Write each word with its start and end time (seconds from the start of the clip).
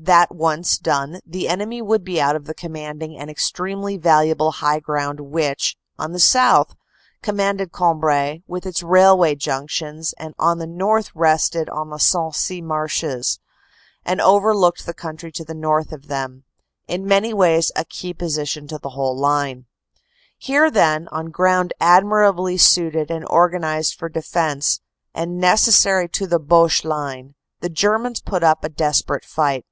That 0.00 0.32
once 0.32 0.78
done, 0.78 1.18
the 1.26 1.48
enemy 1.48 1.82
would 1.82 2.04
be 2.04 2.20
out 2.20 2.36
of 2.36 2.44
the 2.44 2.54
com 2.54 2.70
manding 2.74 3.18
and 3.18 3.28
extremely 3.28 3.96
valuable 3.96 4.52
high 4.52 4.78
ground 4.78 5.18
which, 5.18 5.76
on 5.98 6.12
the 6.12 6.20
south, 6.20 6.76
commanded 7.20 7.72
Cambrai 7.72 8.44
with 8.46 8.64
its 8.64 8.80
railway 8.80 9.34
junctions, 9.34 10.12
and 10.16 10.36
on 10.38 10.58
the 10.58 10.68
north 10.68 11.10
rested 11.16 11.68
on 11.70 11.90
the 11.90 11.98
Sensee 11.98 12.62
marshes 12.62 13.40
and 14.04 14.20
overlooked 14.20 14.86
the 14.86 14.94
country 14.94 15.32
to 15.32 15.44
the 15.44 15.52
north 15.52 15.90
of 15.90 16.06
them. 16.06 16.44
In 16.86 17.04
many 17.04 17.34
ways 17.34 17.72
a 17.74 17.84
key 17.84 18.14
position 18.14 18.68
to 18.68 18.78
the 18.78 18.90
whole 18.90 19.18
line. 19.18 19.66
"Here, 20.36 20.70
then, 20.70 21.08
on 21.08 21.30
ground 21.32 21.72
admirably 21.80 22.56
suited 22.56 23.10
and 23.10 23.26
organized 23.28 23.96
for 23.98 24.08
defense, 24.08 24.80
and 25.12 25.38
necessary 25.40 26.08
to 26.10 26.28
the 26.28 26.38
Boche 26.38 26.84
line, 26.84 27.34
the 27.58 27.68
Germans 27.68 28.20
put 28.20 28.44
up 28.44 28.62
a 28.62 28.68
desperate 28.68 29.24
fight. 29.24 29.64